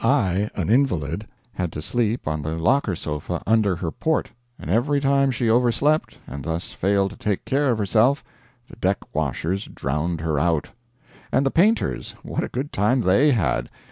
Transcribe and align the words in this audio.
I., 0.03 0.49
an 0.55 0.71
invalid, 0.71 1.27
had 1.53 1.71
to 1.73 1.79
sleep 1.83 2.27
on 2.27 2.41
the 2.41 2.55
locker 2.57 2.95
sofa 2.95 3.43
under 3.45 3.75
her 3.75 3.91
port, 3.91 4.31
and 4.57 4.71
every 4.71 4.99
time 4.99 5.29
she 5.29 5.47
over 5.47 5.71
slept 5.71 6.17
and 6.25 6.43
thus 6.43 6.71
failed 6.73 7.11
to 7.11 7.17
take 7.17 7.45
care 7.45 7.69
of 7.69 7.77
herself, 7.77 8.23
the 8.67 8.77
deck 8.77 8.97
washers 9.13 9.65
drowned 9.65 10.21
her 10.21 10.39
out. 10.39 10.71
And 11.31 11.45
the 11.45 11.51
painters, 11.51 12.15
what 12.23 12.43
a 12.43 12.47
good 12.49 12.73
time 12.73 13.01
they 13.01 13.29
had! 13.31 13.69